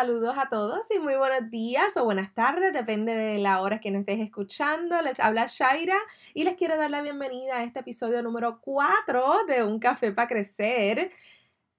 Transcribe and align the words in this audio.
Saludos 0.00 0.36
a 0.38 0.48
todos 0.48 0.90
y 0.92 0.98
muy 0.98 1.14
buenos 1.16 1.50
días 1.50 1.94
o 1.98 2.04
buenas 2.04 2.32
tardes, 2.32 2.72
depende 2.72 3.14
de 3.14 3.36
la 3.36 3.60
hora 3.60 3.80
que 3.80 3.90
nos 3.90 4.00
estés 4.00 4.20
escuchando. 4.20 5.02
Les 5.02 5.20
habla 5.20 5.44
Shaira 5.46 5.98
y 6.32 6.44
les 6.44 6.54
quiero 6.54 6.78
dar 6.78 6.90
la 6.90 7.02
bienvenida 7.02 7.58
a 7.58 7.64
este 7.64 7.80
episodio 7.80 8.22
número 8.22 8.62
4 8.62 9.44
de 9.46 9.62
Un 9.62 9.78
Café 9.78 10.10
para 10.12 10.26
Crecer. 10.26 11.12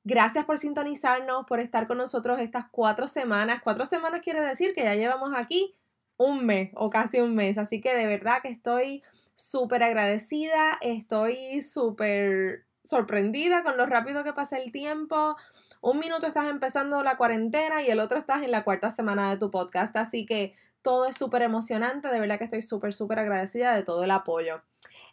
Gracias 0.04 0.45
por 0.45 0.60
sintonizarnos, 0.60 1.48
por 1.48 1.60
estar 1.60 1.88
con 1.88 1.98
nosotros 1.98 2.38
estas 2.38 2.66
cuatro 2.70 3.08
semanas. 3.08 3.62
Cuatro 3.64 3.88
semanas 3.88 4.22
quiere 4.22 4.42
decir 4.42 4.76
que 4.76 4.84
ya 4.84 4.94
llevamos 4.94 5.32
aquí 5.36 5.76
un 6.17 6.45
mes 6.45 6.70
o 6.76 6.92
casi 6.92 7.22
un 7.22 7.34
mes, 7.34 7.58
así 7.58 7.82
que 7.82 7.95
de 7.95 8.06
verdad 8.06 8.44
que 8.44 8.50
estoy 8.50 9.02
súper 9.34 9.82
agradecida, 9.82 10.78
estoy 10.82 11.62
súper 11.62 12.67
sorprendida 12.84 13.64
con 13.64 13.78
lo 13.78 13.88
rápido 13.88 14.23
que 14.23 14.34
pasa 14.34 14.60
el 14.60 14.72
tiempo. 14.72 15.38
Un 15.84 15.98
minuto 15.98 16.28
estás 16.28 16.48
empezando 16.48 17.02
la 17.02 17.18
cuarentena 17.18 17.82
y 17.82 17.90
el 17.90 18.00
otro 18.00 18.20
estás 18.20 18.44
en 18.44 18.52
la 18.52 18.64
cuarta 18.64 18.92
semana 18.92 19.32
de 19.32 19.38
tu 19.38 19.50
podcast, 19.50 19.96
así 19.98 20.28
que 20.28 20.54
todo 20.84 21.08
es 21.08 21.16
súper 21.16 21.42
emocionante, 21.42 22.10
de 22.10 22.20
verdad 22.20 22.38
que 22.38 22.44
estoy 22.44 22.62
súper, 22.62 22.94
súper 22.94 23.18
agradecida 23.18 23.73
de 23.73 23.82
todo 23.82 24.04
el 24.04 24.12
apoyo. 24.12 24.62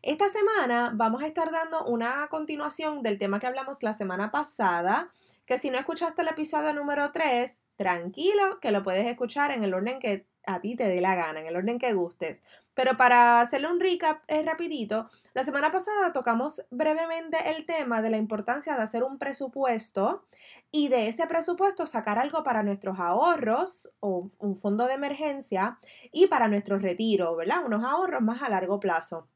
Esta 0.03 0.29
semana 0.29 0.93
vamos 0.95 1.23
a 1.23 1.27
estar 1.27 1.51
dando 1.51 1.87
una 1.87 2.29
continuación 2.29 3.03
del 3.03 3.17
tema 3.17 3.41
que 3.41 3.47
hablamos 3.47 3.83
la 3.83 3.95
semana 3.95 4.31
pasada, 4.31 5.11
que 5.47 5.57
si 5.57 5.71
no 5.71 5.79
escuchaste 5.79 6.21
el 6.21 6.29
episodio 6.29 6.75
número 6.75 7.13
3, 7.13 7.63
tranquilo, 7.77 8.61
que 8.61 8.71
lo 8.71 8.83
puedes 8.83 9.07
escuchar 9.07 9.51
en 9.53 9.65
el 9.65 9.73
orden 9.73 9.99
que 9.99 10.27
a 10.49 10.61
ti 10.61 10.75
te 10.75 10.89
dé 10.89 11.01
la 11.01 11.15
gana, 11.15 11.41
en 11.41 11.47
el 11.47 11.57
orden 11.57 11.79
que 11.79 11.93
gustes. 11.93 12.43
Pero 12.75 12.97
para 12.97 13.41
hacerle 13.41 13.71
un 13.71 13.81
recap 13.81 14.23
eh, 14.29 14.43
rapidito, 14.43 15.09
la 15.35 15.45
semana 15.45 15.71
pasada 15.71 16.13
tocamos 16.13 16.67
brevemente 16.71 17.37
el 17.51 17.67
tema 17.67 18.03
de 18.03 18.11
la 18.11 18.17
importancia 18.17 18.75
de 18.75 18.83
hacer 18.83 19.03
un 19.05 19.19
presupuesto 19.19 20.25
y 20.71 20.89
de 20.89 21.09
ese 21.09 21.27
presupuesto 21.27 21.87
sacar 21.87 22.19
algo 22.19 22.43
para 22.43 22.63
nuestros 22.63 22.99
ahorros 22.99 23.93
o 24.01 24.29
un 24.39 24.57
fondo 24.57 24.87
de 24.87 24.95
emergencia 24.95 25.79
y 26.13 26.27
para 26.29 26.49
nuestro 26.49 26.79
retiro, 26.79 27.37
¿verdad? 27.37 27.65
Unos 27.65 27.85
ahorros 27.85 28.23
más 28.23 28.43
a 28.43 28.49
largo 28.49 28.81
plazo 28.81 29.29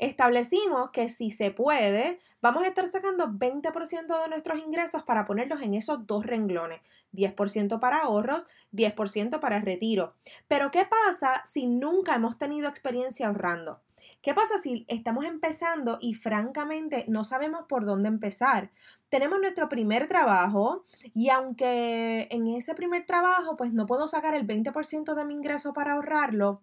establecimos 0.00 0.90
que 0.92 1.10
si 1.10 1.30
se 1.30 1.50
puede, 1.50 2.18
vamos 2.40 2.64
a 2.64 2.68
estar 2.68 2.88
sacando 2.88 3.28
20% 3.28 4.22
de 4.22 4.28
nuestros 4.30 4.58
ingresos 4.58 5.02
para 5.02 5.26
ponerlos 5.26 5.60
en 5.60 5.74
esos 5.74 6.06
dos 6.06 6.24
renglones, 6.24 6.80
10% 7.12 7.78
para 7.80 7.98
ahorros, 7.98 8.46
10% 8.72 9.40
para 9.40 9.60
retiro. 9.60 10.14
Pero 10.48 10.70
¿qué 10.70 10.86
pasa 10.86 11.42
si 11.44 11.66
nunca 11.66 12.14
hemos 12.14 12.38
tenido 12.38 12.66
experiencia 12.66 13.28
ahorrando? 13.28 13.82
¿Qué 14.22 14.34
pasa 14.34 14.58
si 14.58 14.84
estamos 14.88 15.24
empezando 15.24 15.98
y 16.00 16.14
francamente 16.14 17.04
no 17.08 17.22
sabemos 17.22 17.64
por 17.68 17.84
dónde 17.84 18.08
empezar? 18.08 18.70
Tenemos 19.08 19.38
nuestro 19.38 19.68
primer 19.68 20.08
trabajo 20.08 20.84
y 21.14 21.28
aunque 21.30 22.26
en 22.30 22.46
ese 22.48 22.74
primer 22.74 23.06
trabajo 23.06 23.56
pues 23.56 23.72
no 23.72 23.86
puedo 23.86 24.08
sacar 24.08 24.34
el 24.34 24.46
20% 24.46 25.14
de 25.14 25.24
mi 25.24 25.34
ingreso 25.34 25.72
para 25.72 25.92
ahorrarlo, 25.92 26.62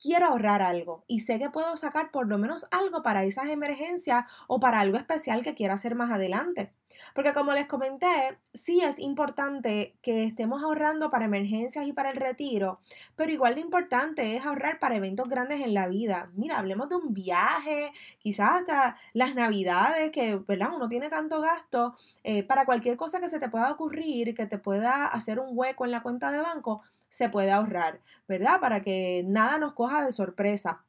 quiero 0.00 0.26
ahorrar 0.26 0.62
algo 0.62 1.04
y 1.06 1.20
sé 1.20 1.38
que 1.38 1.50
puedo 1.50 1.76
sacar 1.76 2.10
por 2.10 2.28
lo 2.28 2.38
menos 2.38 2.66
algo 2.70 3.02
para 3.02 3.24
esas 3.24 3.48
emergencias 3.48 4.24
o 4.48 4.60
para 4.60 4.80
algo 4.80 4.96
especial 4.98 5.42
que 5.42 5.54
quiera 5.54 5.74
hacer 5.74 5.94
más 5.94 6.10
adelante. 6.10 6.74
Porque 7.14 7.32
como 7.32 7.52
les 7.52 7.66
comenté, 7.66 8.38
sí 8.52 8.80
es 8.80 8.98
importante 8.98 9.96
que 10.02 10.24
estemos 10.24 10.62
ahorrando 10.62 11.10
para 11.10 11.24
emergencias 11.24 11.86
y 11.86 11.92
para 11.92 12.10
el 12.10 12.16
retiro, 12.16 12.80
pero 13.16 13.32
igual 13.32 13.54
de 13.54 13.60
importante 13.60 14.36
es 14.36 14.44
ahorrar 14.44 14.78
para 14.78 14.96
eventos 14.96 15.28
grandes 15.28 15.60
en 15.60 15.74
la 15.74 15.88
vida. 15.88 16.30
Mira, 16.34 16.58
hablemos 16.58 16.88
de 16.88 16.96
un 16.96 17.14
viaje, 17.14 17.92
quizás 18.18 18.60
hasta 18.60 18.96
las 19.12 19.34
navidades, 19.34 20.10
que 20.10 20.36
¿verdad? 20.36 20.70
uno 20.74 20.88
tiene 20.88 21.08
tanto 21.08 21.40
gasto, 21.40 21.94
eh, 22.24 22.42
para 22.42 22.64
cualquier 22.64 22.96
cosa 22.96 23.20
que 23.20 23.28
se 23.28 23.40
te 23.40 23.48
pueda 23.48 23.70
ocurrir, 23.70 24.34
que 24.34 24.46
te 24.46 24.58
pueda 24.58 25.06
hacer 25.06 25.38
un 25.40 25.50
hueco 25.50 25.84
en 25.84 25.90
la 25.92 26.02
cuenta 26.02 26.30
de 26.30 26.42
banco, 26.42 26.82
se 27.08 27.28
puede 27.28 27.50
ahorrar, 27.50 28.00
¿verdad? 28.26 28.60
Para 28.60 28.82
que 28.82 29.24
nada 29.26 29.58
nos 29.58 29.72
coja 29.72 30.04
de 30.04 30.12
sorpresa. 30.12 30.84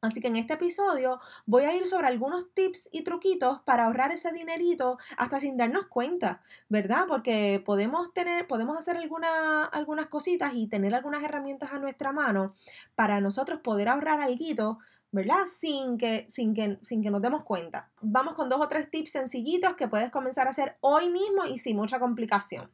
Así 0.00 0.20
que 0.20 0.28
en 0.28 0.36
este 0.36 0.54
episodio 0.54 1.20
voy 1.46 1.64
a 1.64 1.74
ir 1.74 1.86
sobre 1.86 2.06
algunos 2.06 2.52
tips 2.52 2.90
y 2.92 3.02
truquitos 3.02 3.60
para 3.62 3.86
ahorrar 3.86 4.12
ese 4.12 4.30
dinerito 4.30 4.98
hasta 5.16 5.40
sin 5.40 5.56
darnos 5.56 5.86
cuenta, 5.86 6.42
¿verdad? 6.68 7.06
Porque 7.08 7.62
podemos 7.64 8.12
tener, 8.12 8.46
podemos 8.46 8.76
hacer 8.76 8.96
algunas 8.96 10.06
cositas 10.06 10.52
y 10.54 10.66
tener 10.66 10.94
algunas 10.94 11.22
herramientas 11.24 11.72
a 11.72 11.78
nuestra 11.78 12.12
mano 12.12 12.54
para 12.94 13.20
nosotros 13.20 13.60
poder 13.60 13.88
ahorrar 13.88 14.20
algo, 14.20 14.78
¿verdad? 15.12 15.46
Sin 15.46 15.96
que, 15.96 16.26
sin, 16.28 16.54
que, 16.54 16.78
sin 16.82 17.02
que 17.02 17.10
nos 17.10 17.22
demos 17.22 17.42
cuenta. 17.44 17.90
Vamos 18.02 18.34
con 18.34 18.48
dos 18.48 18.60
o 18.60 18.68
tres 18.68 18.90
tips 18.90 19.12
sencillitos 19.12 19.76
que 19.76 19.88
puedes 19.88 20.10
comenzar 20.10 20.46
a 20.46 20.50
hacer 20.50 20.76
hoy 20.80 21.08
mismo 21.08 21.46
y 21.46 21.58
sin 21.58 21.76
mucha 21.76 21.98
complicación. 21.98 22.70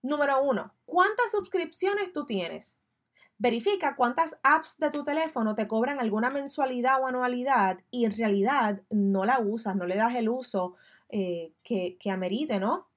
Número 0.00 0.42
uno, 0.42 0.72
¿cuántas 0.86 1.32
suscripciones 1.32 2.12
tú 2.12 2.24
tienes? 2.24 2.78
Verifica 3.38 3.94
cuántas 3.94 4.40
apps 4.42 4.78
de 4.78 4.90
tu 4.90 5.04
teléfono 5.04 5.54
te 5.54 5.68
cobran 5.68 6.00
alguna 6.00 6.28
mensualidad 6.28 7.00
o 7.00 7.06
anualidad 7.06 7.78
y 7.90 8.04
en 8.04 8.16
realidad 8.16 8.82
no 8.90 9.24
la 9.24 9.38
usas, 9.38 9.76
no 9.76 9.86
le 9.86 9.94
das 9.94 10.16
el 10.16 10.28
uso 10.28 10.74
eh, 11.08 11.52
que, 11.62 11.96
que, 12.00 12.10
amerite, 12.10 12.58
¿no? 12.58 12.88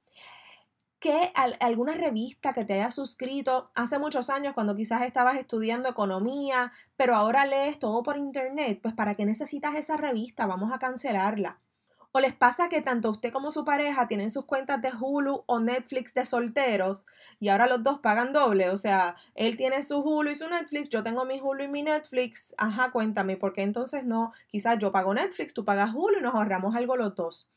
Que 1.00 1.32
alguna 1.60 1.94
revista 1.94 2.54
que 2.54 2.66
te 2.66 2.74
haya 2.74 2.90
suscrito 2.90 3.70
hace 3.76 4.00
muchos 4.00 4.32
años 4.32 4.56
cuando 4.56 4.76
quizás 4.76 5.04
estabas 5.04 5.38
estudiando 5.38 5.90
economía, 5.90 6.72
pero 6.96 7.16
ahora 7.16 7.46
lees 7.46 7.78
todo 7.78 8.02
por 8.02 8.18
internet, 8.18 8.80
pues 8.82 8.96
¿para 8.96 9.16
qué 9.16 9.26
necesitas 9.26 9.76
esa 9.76 9.98
revista? 9.98 10.48
Vamos 10.48 10.74
a 10.74 10.80
cancelarla. 10.80 11.60
¿O 12.14 12.20
les 12.20 12.36
pasa 12.36 12.68
que 12.68 12.82
tanto 12.82 13.10
usted 13.10 13.32
como 13.32 13.52
su 13.52 13.64
pareja 13.64 14.06
tienen 14.10 14.32
sus 14.32 14.44
cuentas 14.44 14.82
de 14.82 14.92
Hulu 14.94 15.44
o 15.46 15.60
Netflix 15.62 16.14
de 16.14 16.26
solteros 16.26 17.06
y 17.40 17.48
ahora 17.48 17.68
los 17.68 17.84
dos 17.84 18.00
pagan 18.00 18.34
doble? 18.34 18.70
O 18.70 18.78
sea, 18.78 19.16
él 19.34 19.56
tiene 19.56 19.82
su 19.82 20.00
Hulu 20.00 20.32
y 20.32 20.36
su 20.36 20.50
Netflix, 20.50 20.90
yo 20.90 21.04
tengo 21.04 21.24
mi 21.24 21.40
Hulu 21.40 21.64
y 21.64 21.68
mi 21.70 21.84
Netflix. 21.84 22.54
Ajá, 22.58 22.92
cuéntame, 22.92 23.38
¿por 23.38 23.54
qué 23.54 23.62
entonces 23.62 24.04
no? 24.04 24.34
Quizás 24.50 24.78
yo 24.78 24.92
pago 24.92 25.14
Netflix, 25.14 25.54
tú 25.54 25.64
pagas 25.64 25.94
Hulu 25.96 26.20
y 26.20 26.22
nos 26.22 26.36
ahorramos 26.36 26.76
algo 26.76 26.98
los 26.98 27.16
dos. 27.16 27.50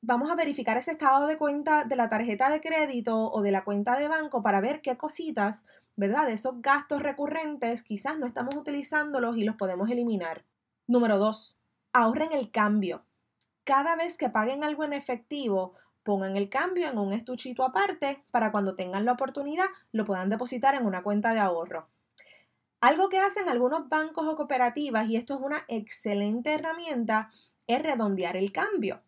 Vamos 0.00 0.30
a 0.30 0.36
verificar 0.36 0.78
ese 0.78 0.92
estado 0.92 1.26
de 1.26 1.36
cuenta 1.36 1.84
de 1.84 1.96
la 1.96 2.08
tarjeta 2.08 2.48
de 2.48 2.62
crédito 2.62 3.30
o 3.30 3.42
de 3.42 3.50
la 3.50 3.62
cuenta 3.62 3.98
de 3.98 4.08
banco 4.08 4.42
para 4.42 4.62
ver 4.62 4.80
qué 4.80 4.96
cositas, 4.96 5.66
¿verdad? 5.96 6.26
De 6.26 6.32
esos 6.32 6.62
gastos 6.62 7.02
recurrentes 7.02 7.82
quizás 7.82 8.18
no 8.18 8.24
estamos 8.24 8.54
utilizándolos 8.54 9.36
y 9.36 9.44
los 9.44 9.56
podemos 9.56 9.90
eliminar. 9.90 10.46
Número 10.86 11.18
dos, 11.18 11.58
ahorren 11.92 12.32
el 12.32 12.50
cambio 12.50 13.05
cada 13.66 13.96
vez 13.96 14.16
que 14.16 14.30
paguen 14.30 14.62
algo 14.62 14.84
en 14.84 14.92
efectivo, 14.92 15.74
pongan 16.04 16.36
el 16.36 16.48
cambio 16.48 16.88
en 16.88 16.98
un 16.98 17.12
estuchito 17.12 17.64
aparte 17.64 18.24
para 18.30 18.52
cuando 18.52 18.76
tengan 18.76 19.04
la 19.04 19.12
oportunidad 19.12 19.66
lo 19.90 20.04
puedan 20.04 20.30
depositar 20.30 20.76
en 20.76 20.86
una 20.86 21.02
cuenta 21.02 21.34
de 21.34 21.40
ahorro. 21.40 21.88
Algo 22.80 23.08
que 23.08 23.18
hacen 23.18 23.48
algunos 23.48 23.88
bancos 23.88 24.24
o 24.28 24.36
cooperativas, 24.36 25.08
y 25.08 25.16
esto 25.16 25.34
es 25.34 25.40
una 25.40 25.64
excelente 25.66 26.54
herramienta, 26.54 27.30
es 27.66 27.82
redondear 27.82 28.36
el 28.36 28.52
cambio. 28.52 29.02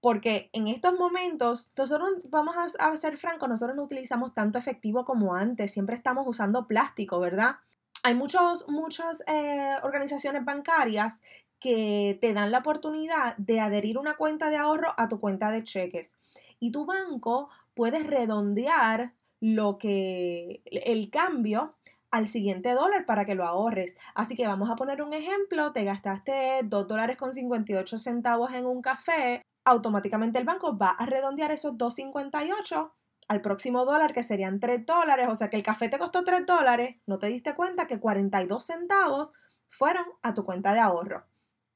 Porque 0.00 0.50
en 0.52 0.66
estos 0.66 0.98
momentos, 0.98 1.70
nosotros 1.78 2.10
vamos 2.24 2.56
a, 2.80 2.96
ser 2.96 3.16
francos, 3.16 3.48
nosotros 3.48 3.76
no 3.76 3.84
utilizamos 3.84 4.34
tanto 4.34 4.58
efectivo 4.58 5.04
como 5.04 5.36
antes, 5.36 5.70
siempre 5.70 5.94
estamos 5.94 6.26
usando 6.26 6.66
plástico, 6.66 7.20
¿verdad? 7.20 7.58
Hay 8.02 8.16
muchos, 8.16 8.66
muchas 8.66 9.22
eh, 9.28 9.76
organizaciones 9.84 10.44
bancarias 10.44 11.22
que 11.62 12.18
te 12.20 12.34
dan 12.34 12.50
la 12.50 12.58
oportunidad 12.58 13.36
de 13.36 13.60
adherir 13.60 13.96
una 13.98 14.16
cuenta 14.16 14.50
de 14.50 14.56
ahorro 14.56 14.94
a 14.96 15.08
tu 15.08 15.20
cuenta 15.20 15.50
de 15.50 15.62
cheques. 15.62 16.18
Y 16.58 16.72
tu 16.72 16.84
banco 16.86 17.48
puede 17.74 18.02
redondear 18.02 19.14
lo 19.40 19.78
que 19.78 20.62
el 20.64 21.10
cambio 21.10 21.74
al 22.10 22.26
siguiente 22.26 22.72
dólar 22.72 23.06
para 23.06 23.24
que 23.24 23.34
lo 23.34 23.46
ahorres. 23.46 23.96
Así 24.14 24.36
que 24.36 24.46
vamos 24.46 24.70
a 24.70 24.76
poner 24.76 25.02
un 25.02 25.14
ejemplo, 25.14 25.72
te 25.72 25.84
gastaste 25.84 26.60
2 26.64 26.88
dólares 26.88 27.16
con 27.16 27.32
58 27.32 27.96
centavos 27.96 28.52
en 28.52 28.66
un 28.66 28.82
café, 28.82 29.42
automáticamente 29.64 30.38
el 30.38 30.44
banco 30.44 30.76
va 30.76 30.90
a 30.90 31.06
redondear 31.06 31.52
esos 31.52 31.72
2.58 31.72 32.92
al 33.28 33.40
próximo 33.40 33.84
dólar, 33.84 34.12
que 34.12 34.22
serían 34.22 34.60
3 34.60 34.84
dólares, 34.84 35.28
o 35.30 35.34
sea 35.34 35.48
que 35.48 35.56
el 35.56 35.62
café 35.62 35.88
te 35.88 35.98
costó 35.98 36.22
3 36.22 36.44
dólares, 36.44 36.96
no 37.06 37.18
te 37.18 37.28
diste 37.28 37.54
cuenta 37.54 37.86
que 37.86 38.00
42 38.00 38.64
centavos 38.64 39.32
fueron 39.70 40.04
a 40.22 40.34
tu 40.34 40.44
cuenta 40.44 40.74
de 40.74 40.80
ahorro. 40.80 41.24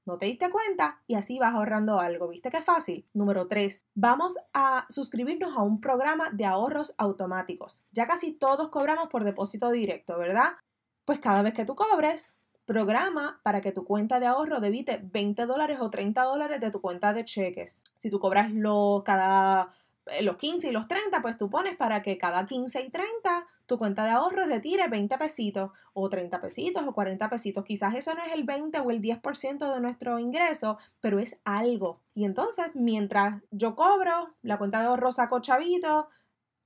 No 0.06 0.18
te 0.18 0.26
diste 0.26 0.50
cuenta 0.50 1.02
y 1.08 1.16
así 1.16 1.38
vas 1.40 1.54
ahorrando 1.54 1.98
algo. 1.98 2.28
¿Viste 2.28 2.48
qué 2.50 2.62
fácil? 2.62 3.08
Número 3.12 3.48
3. 3.48 3.86
Vamos 3.94 4.38
a 4.54 4.86
suscribirnos 4.88 5.56
a 5.56 5.62
un 5.62 5.80
programa 5.80 6.30
de 6.32 6.46
ahorros 6.46 6.94
automáticos. 6.96 7.84
Ya 7.90 8.06
casi 8.06 8.32
todos 8.32 8.68
cobramos 8.68 9.08
por 9.08 9.24
depósito 9.24 9.70
directo, 9.70 10.16
¿verdad? 10.16 10.52
Pues 11.04 11.18
cada 11.18 11.42
vez 11.42 11.54
que 11.54 11.64
tú 11.64 11.74
cobres, 11.74 12.36
programa 12.66 13.40
para 13.42 13.60
que 13.60 13.72
tu 13.72 13.84
cuenta 13.84 14.20
de 14.20 14.26
ahorro 14.26 14.60
debite 14.60 15.00
20 15.02 15.46
dólares 15.46 15.78
o 15.80 15.90
30 15.90 16.22
dólares 16.22 16.60
de 16.60 16.70
tu 16.70 16.80
cuenta 16.80 17.12
de 17.12 17.24
cheques. 17.24 17.82
Si 17.96 18.08
tú 18.08 18.20
cobras 18.20 18.52
lo, 18.52 19.02
cada 19.04 19.72
eh, 20.06 20.22
los 20.22 20.36
15 20.36 20.68
y 20.68 20.72
los 20.72 20.86
30, 20.86 21.20
pues 21.20 21.36
tú 21.36 21.50
pones 21.50 21.76
para 21.76 22.02
que 22.02 22.16
cada 22.16 22.46
15 22.46 22.82
y 22.82 22.90
30 22.90 23.46
tu 23.66 23.78
cuenta 23.78 24.04
de 24.04 24.10
ahorro 24.10 24.46
retire 24.46 24.88
20 24.88 25.18
pesitos 25.18 25.70
o 25.92 26.08
30 26.08 26.40
pesitos 26.40 26.84
o 26.86 26.94
40 26.94 27.28
pesitos. 27.28 27.64
Quizás 27.64 27.94
eso 27.94 28.14
no 28.14 28.22
es 28.22 28.32
el 28.32 28.44
20 28.44 28.78
o 28.80 28.90
el 28.90 29.02
10% 29.02 29.74
de 29.74 29.80
nuestro 29.80 30.18
ingreso, 30.18 30.78
pero 31.00 31.18
es 31.18 31.40
algo. 31.44 32.00
Y 32.14 32.24
entonces, 32.24 32.70
mientras 32.74 33.42
yo 33.50 33.74
cobro, 33.74 34.34
la 34.42 34.58
cuenta 34.58 34.80
de 34.80 34.86
ahorro 34.86 35.12
saco 35.12 35.40
chavito, 35.40 36.08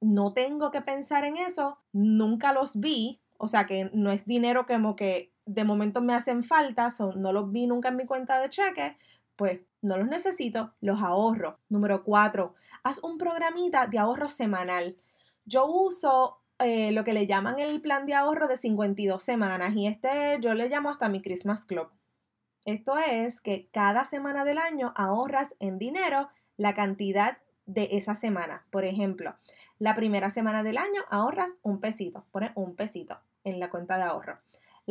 no 0.01 0.33
tengo 0.33 0.71
que 0.71 0.81
pensar 0.81 1.25
en 1.25 1.37
eso, 1.37 1.79
nunca 1.93 2.53
los 2.53 2.79
vi, 2.81 3.21
o 3.39 3.49
sea 3.49 3.67
que 3.67 3.91
no 3.93 4.11
es 4.11 4.27
dinero 4.27 4.67
como 4.67 4.97
que 4.97 5.33
de 5.47 5.65
momento 5.65 6.01
me 6.01 6.15
hacen 6.15 6.43
falta, 6.43 6.89
no 7.17 7.33
los 7.33 7.51
vi 7.51 7.67
nunca 7.67 7.89
en 7.89 7.97
mi 7.97 8.07
cuenta 8.07 8.39
de 8.41 8.51
cheque, 8.51 8.97
pues 9.37 9.61
no 9.83 9.97
los 9.97 10.07
necesito, 10.07 10.75
los 10.81 11.01
ahorro. 11.03 11.59
Número 11.69 12.05
cuatro, 12.05 12.55
haz 12.83 13.03
un 13.03 13.19
programita 13.19 13.87
de 13.87 13.99
ahorro 13.99 14.29
semanal. 14.29 14.97
Yo 15.45 15.67
uso 15.67 16.40
eh, 16.61 16.93
lo 16.93 17.05
que 17.05 17.13
le 17.13 17.27
llaman 17.27 17.59
el 17.59 17.81
plan 17.81 18.07
de 18.07 18.15
ahorro 18.15 18.47
de 18.47 18.57
52 18.57 19.23
semanas 19.23 19.75
y 19.75 19.87
este 19.87 20.39
yo 20.41 20.55
le 20.55 20.69
llamo 20.69 20.91
hasta 20.91 21.09
mi 21.09 21.23
Christmas 21.23 21.65
Club. 21.65 21.89
Esto 22.65 22.99
es 22.99 23.41
que 23.41 23.69
cada 23.73 24.05
semana 24.05 24.45
del 24.45 24.59
año 24.59 24.93
ahorras 24.97 25.57
en 25.61 25.79
dinero 25.79 26.29
la 26.57 26.75
cantidad 26.75 27.39
de 27.65 27.89
esa 27.93 28.15
semana. 28.15 28.67
Por 28.71 28.85
ejemplo, 28.85 29.35
la 29.79 29.95
primera 29.95 30.29
semana 30.29 30.63
del 30.63 30.77
año 30.77 31.03
ahorras 31.09 31.57
un 31.63 31.81
pesito, 31.81 32.27
pone 32.31 32.53
un 32.55 32.77
pesito 32.77 33.21
en 33.45 33.59
la 33.59 33.71
cuenta 33.71 33.97
de 33.97 34.03
ahorro. 34.03 34.39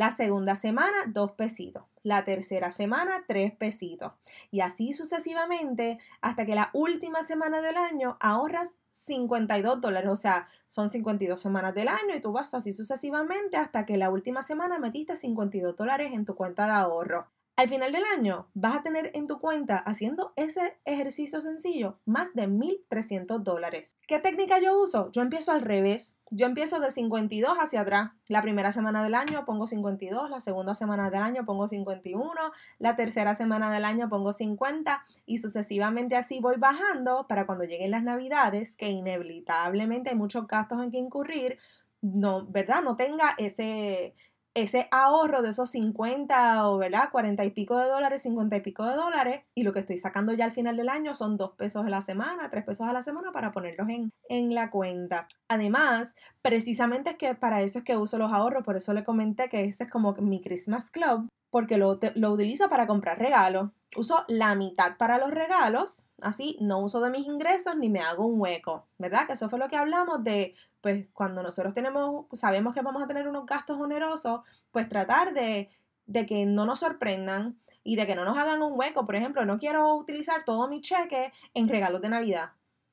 La 0.00 0.10
segunda 0.10 0.56
semana, 0.56 0.96
dos 1.08 1.32
pesitos. 1.32 1.82
La 2.02 2.24
tercera 2.24 2.70
semana, 2.70 3.22
tres 3.28 3.52
pesitos. 3.54 4.12
Y 4.50 4.60
así 4.60 4.94
sucesivamente 4.94 5.98
hasta 6.22 6.46
que 6.46 6.54
la 6.54 6.70
última 6.72 7.22
semana 7.22 7.60
del 7.60 7.76
año 7.76 8.16
ahorras 8.18 8.78
52 8.92 9.78
dólares. 9.82 10.08
O 10.08 10.16
sea, 10.16 10.48
son 10.68 10.88
52 10.88 11.38
semanas 11.38 11.74
del 11.74 11.88
año 11.88 12.14
y 12.16 12.20
tú 12.22 12.32
vas 12.32 12.54
así 12.54 12.72
sucesivamente 12.72 13.58
hasta 13.58 13.84
que 13.84 13.98
la 13.98 14.08
última 14.08 14.40
semana 14.40 14.78
metiste 14.78 15.16
52 15.16 15.76
dólares 15.76 16.14
en 16.14 16.24
tu 16.24 16.34
cuenta 16.34 16.64
de 16.64 16.72
ahorro. 16.72 17.28
Al 17.60 17.68
final 17.68 17.92
del 17.92 18.04
año 18.16 18.48
vas 18.54 18.74
a 18.74 18.82
tener 18.82 19.10
en 19.12 19.26
tu 19.26 19.38
cuenta 19.38 19.76
haciendo 19.76 20.32
ese 20.36 20.78
ejercicio 20.86 21.42
sencillo 21.42 21.98
más 22.06 22.32
de 22.32 22.48
1.300 22.48 23.40
dólares. 23.40 23.98
¿Qué 24.08 24.18
técnica 24.18 24.58
yo 24.60 24.80
uso? 24.80 25.12
Yo 25.12 25.20
empiezo 25.20 25.52
al 25.52 25.60
revés. 25.60 26.18
Yo 26.30 26.46
empiezo 26.46 26.80
de 26.80 26.90
52 26.90 27.58
hacia 27.58 27.82
atrás. 27.82 28.12
La 28.28 28.40
primera 28.40 28.72
semana 28.72 29.04
del 29.04 29.14
año 29.14 29.44
pongo 29.44 29.66
52, 29.66 30.30
la 30.30 30.40
segunda 30.40 30.74
semana 30.74 31.10
del 31.10 31.20
año 31.20 31.44
pongo 31.44 31.68
51, 31.68 32.32
la 32.78 32.96
tercera 32.96 33.34
semana 33.34 33.70
del 33.70 33.84
año 33.84 34.08
pongo 34.08 34.32
50 34.32 35.04
y 35.26 35.36
sucesivamente 35.36 36.16
así 36.16 36.40
voy 36.40 36.56
bajando 36.56 37.26
para 37.28 37.44
cuando 37.44 37.64
lleguen 37.64 37.90
las 37.90 38.02
navidades, 38.02 38.74
que 38.78 38.88
inevitablemente 38.88 40.08
hay 40.08 40.16
muchos 40.16 40.46
gastos 40.46 40.82
en 40.82 40.90
que 40.90 40.96
incurrir, 40.96 41.58
no, 42.00 42.46
¿verdad? 42.46 42.82
No 42.82 42.96
tenga 42.96 43.34
ese 43.36 44.14
ese 44.54 44.88
ahorro 44.90 45.42
de 45.42 45.50
esos 45.50 45.70
50 45.70 46.68
o, 46.68 46.78
¿verdad? 46.78 47.10
40 47.12 47.44
y 47.44 47.50
pico 47.50 47.78
de 47.78 47.86
dólares, 47.86 48.22
50 48.22 48.56
y 48.56 48.60
pico 48.60 48.84
de 48.84 48.96
dólares, 48.96 49.44
y 49.54 49.62
lo 49.62 49.72
que 49.72 49.80
estoy 49.80 49.96
sacando 49.96 50.32
ya 50.32 50.44
al 50.44 50.52
final 50.52 50.76
del 50.76 50.88
año 50.88 51.14
son 51.14 51.36
2 51.36 51.52
pesos 51.56 51.86
a 51.86 51.90
la 51.90 52.02
semana, 52.02 52.50
3 52.50 52.64
pesos 52.64 52.86
a 52.86 52.92
la 52.92 53.02
semana 53.02 53.32
para 53.32 53.52
ponerlos 53.52 53.88
en, 53.88 54.12
en 54.28 54.54
la 54.54 54.70
cuenta. 54.70 55.26
Además, 55.48 56.14
precisamente 56.42 57.10
es 57.10 57.16
que 57.16 57.34
para 57.34 57.60
eso 57.60 57.78
es 57.78 57.84
que 57.84 57.96
uso 57.96 58.18
los 58.18 58.32
ahorros, 58.32 58.64
por 58.64 58.76
eso 58.76 58.92
le 58.92 59.04
comenté 59.04 59.48
que 59.48 59.64
ese 59.64 59.84
es 59.84 59.90
como 59.90 60.14
mi 60.14 60.40
Christmas 60.40 60.90
Club, 60.90 61.28
porque 61.50 61.76
lo, 61.76 61.98
lo 62.14 62.32
utilizo 62.32 62.68
para 62.68 62.86
comprar 62.86 63.18
regalos. 63.18 63.70
Uso 63.96 64.24
la 64.28 64.54
mitad 64.54 64.96
para 64.96 65.18
los 65.18 65.30
regalos, 65.30 66.04
así 66.20 66.56
no 66.60 66.78
uso 66.78 67.00
de 67.00 67.10
mis 67.10 67.26
ingresos 67.26 67.76
ni 67.76 67.88
me 67.88 68.00
hago 68.00 68.24
un 68.24 68.40
hueco, 68.40 68.86
¿verdad? 68.98 69.26
Que 69.26 69.32
eso 69.32 69.50
fue 69.50 69.58
lo 69.58 69.68
que 69.68 69.76
hablamos 69.76 70.22
de, 70.22 70.54
pues 70.80 71.06
cuando 71.12 71.42
nosotros 71.42 71.74
tenemos, 71.74 72.26
sabemos 72.32 72.72
que 72.72 72.82
vamos 72.82 73.02
a 73.02 73.08
tener 73.08 73.26
unos 73.26 73.46
gastos 73.46 73.80
onerosos, 73.80 74.42
pues 74.70 74.88
tratar 74.88 75.34
de, 75.34 75.68
de 76.06 76.26
que 76.26 76.46
no 76.46 76.66
nos 76.66 76.80
sorprendan 76.80 77.58
y 77.82 77.96
de 77.96 78.06
que 78.06 78.14
no 78.14 78.24
nos 78.24 78.38
hagan 78.38 78.62
un 78.62 78.78
hueco. 78.78 79.04
Por 79.06 79.16
ejemplo, 79.16 79.44
no 79.44 79.58
quiero 79.58 79.94
utilizar 79.94 80.44
todo 80.44 80.68
mi 80.68 80.80
cheque 80.80 81.32
en 81.54 81.68
regalos 81.68 82.00
de 82.00 82.10
Navidad, 82.10 82.50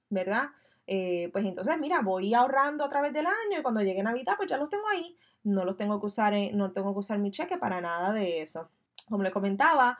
¿verdad? 0.10 0.50
Eh, 0.88 1.30
pues 1.34 1.46
entonces, 1.46 1.78
mira, 1.80 2.02
voy 2.02 2.34
ahorrando 2.34 2.86
a 2.86 2.90
través 2.90 3.14
del 3.14 3.28
año 3.28 3.60
y 3.60 3.62
cuando 3.62 3.82
llegue 3.82 4.02
Navidad, 4.02 4.36
pues 4.38 4.50
ya 4.50 4.58
los 4.58 4.70
tengo 4.70 4.88
ahí 4.88 5.18
no 5.48 5.66
los 5.66 5.78
tengo 5.78 6.00
que 6.00 6.06
usar, 6.06 6.34
no 6.54 6.72
tengo 6.72 6.94
que 6.94 7.00
usar 7.00 7.20
mi 7.20 7.32
cheque 7.32 7.58
para 7.58 7.82
nada 7.82 8.14
de 8.14 8.42
eso. 8.42 8.70
Como 9.10 9.24
le 9.24 9.32
comentaba, 9.32 9.98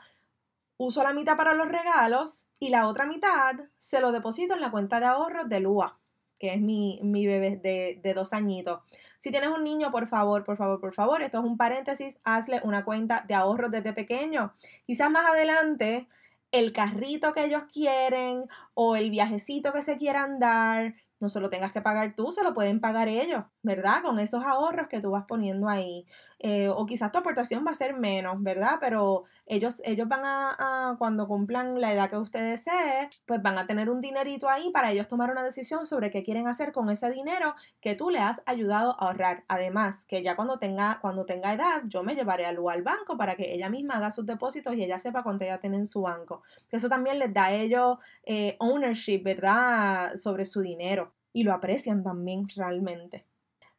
uso 0.76 1.02
la 1.02 1.12
mitad 1.12 1.36
para 1.36 1.54
los 1.54 1.68
regalos 1.68 2.44
y 2.60 2.68
la 2.68 2.86
otra 2.86 3.06
mitad 3.06 3.56
se 3.78 4.00
lo 4.00 4.12
deposito 4.12 4.54
en 4.54 4.60
la 4.60 4.70
cuenta 4.70 5.00
de 5.00 5.06
ahorros 5.06 5.48
de 5.48 5.60
Lua, 5.60 5.98
que 6.38 6.54
es 6.54 6.60
mi, 6.60 7.00
mi 7.02 7.26
bebé 7.26 7.56
de, 7.56 7.98
de, 8.02 8.14
dos 8.14 8.32
añitos. 8.32 8.80
Si 9.18 9.30
tienes 9.30 9.50
un 9.50 9.64
niño, 9.64 9.90
por 9.90 10.06
favor, 10.06 10.44
por 10.44 10.56
favor, 10.56 10.80
por 10.80 10.94
favor, 10.94 11.22
esto 11.22 11.38
es 11.38 11.44
un 11.44 11.56
paréntesis, 11.56 12.20
hazle 12.24 12.60
una 12.62 12.84
cuenta 12.84 13.24
de 13.26 13.34
ahorros 13.34 13.70
desde 13.70 13.92
pequeño. 13.92 14.52
Quizás 14.86 15.10
más 15.10 15.26
adelante 15.26 16.08
el 16.52 16.72
carrito 16.72 17.32
que 17.34 17.44
ellos 17.44 17.64
quieren 17.72 18.44
o 18.74 18.96
el 18.96 19.10
viajecito 19.10 19.72
que 19.72 19.82
se 19.82 19.98
quieran 19.98 20.38
dar, 20.38 20.94
no 21.20 21.28
se 21.28 21.40
lo 21.40 21.50
tengas 21.50 21.72
que 21.72 21.80
pagar 21.80 22.14
tú, 22.14 22.30
se 22.30 22.44
lo 22.44 22.54
pueden 22.54 22.80
pagar 22.80 23.08
ellos, 23.08 23.44
¿verdad? 23.62 24.02
Con 24.02 24.18
esos 24.18 24.44
ahorros 24.44 24.88
que 24.88 25.00
tú 25.00 25.10
vas 25.10 25.24
poniendo 25.26 25.68
ahí. 25.68 26.06
Eh, 26.38 26.68
o 26.68 26.86
quizás 26.86 27.10
tu 27.10 27.18
aportación 27.18 27.64
va 27.66 27.72
a 27.72 27.74
ser 27.74 27.94
menos, 27.94 28.40
¿verdad? 28.42 28.78
Pero 28.80 29.24
ellos, 29.46 29.82
ellos 29.84 30.06
van 30.08 30.20
a, 30.24 30.96
cuando 30.98 31.26
cumplan 31.26 31.80
la 31.80 31.92
edad 31.92 32.10
que 32.10 32.16
usted 32.16 32.50
desee, 32.50 33.08
pues 33.26 33.42
van 33.42 33.58
a 33.58 33.66
tener 33.66 33.90
un 33.90 34.00
dinerito 34.00 34.48
ahí 34.48 34.70
para 34.70 34.92
ellos 34.92 35.08
tomar 35.08 35.30
una 35.30 35.42
decisión 35.42 35.86
sobre 35.86 36.10
qué 36.10 36.22
quieren 36.22 36.46
hacer 36.46 36.72
con 36.72 36.88
ese 36.90 37.10
dinero 37.10 37.54
que 37.80 37.94
tú 37.94 38.10
le 38.10 38.20
has 38.20 38.42
ayudado 38.46 38.92
a 38.92 39.06
ahorrar. 39.06 39.44
Además, 39.48 40.04
que 40.04 40.22
ya 40.22 40.36
cuando 40.36 40.58
tenga, 40.58 40.98
cuando 41.00 41.24
tenga 41.24 41.52
edad, 41.52 41.82
yo 41.86 42.02
me 42.02 42.14
llevaré 42.14 42.46
a 42.46 42.48
al 42.48 42.82
banco 42.82 43.16
para 43.16 43.36
que 43.36 43.54
ella 43.54 43.68
misma 43.68 43.94
haga 43.94 44.10
sus 44.10 44.26
depósitos 44.26 44.74
y 44.74 44.82
ella 44.82 44.98
sepa 44.98 45.22
cuánto 45.22 45.44
ella 45.44 45.58
tiene 45.58 45.76
en 45.76 45.86
su 45.86 46.02
banco. 46.02 46.42
Eso 46.70 46.88
también 46.88 47.18
les 47.18 47.32
da 47.32 47.46
a 47.46 47.52
ellos 47.52 47.98
eh, 48.24 48.56
ownership, 48.58 49.22
¿verdad? 49.22 50.14
Sobre 50.16 50.44
su 50.44 50.60
dinero 50.60 51.07
y 51.32 51.44
lo 51.44 51.52
aprecian 51.52 52.02
también 52.02 52.48
realmente. 52.54 53.24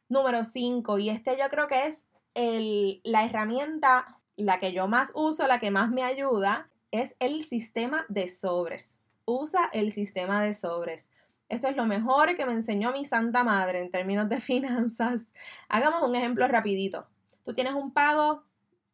Número 0.08 0.44
5, 0.44 0.98
y 0.98 1.10
este 1.10 1.36
yo 1.38 1.48
creo 1.50 1.68
que 1.68 1.86
es 1.86 2.06
el, 2.34 3.00
la 3.04 3.24
herramienta, 3.24 4.18
la 4.36 4.58
que 4.58 4.72
yo 4.72 4.88
más 4.88 5.12
uso, 5.14 5.46
la 5.46 5.60
que 5.60 5.70
más 5.70 5.90
me 5.90 6.02
ayuda, 6.02 6.68
es 6.90 7.16
el 7.18 7.42
sistema 7.42 8.04
de 8.08 8.28
sobres. 8.28 8.98
Usa 9.24 9.70
el 9.72 9.92
sistema 9.92 10.42
de 10.42 10.54
sobres. 10.54 11.10
Esto 11.48 11.68
es 11.68 11.76
lo 11.76 11.86
mejor 11.86 12.36
que 12.36 12.46
me 12.46 12.52
enseñó 12.52 12.92
mi 12.92 13.04
santa 13.04 13.44
madre 13.44 13.80
en 13.80 13.90
términos 13.90 14.28
de 14.28 14.40
finanzas. 14.40 15.32
Hagamos 15.68 16.02
un 16.02 16.14
ejemplo 16.16 16.46
rapidito. 16.48 17.06
Tú 17.42 17.54
tienes 17.54 17.74
un 17.74 17.92
pago 17.92 18.44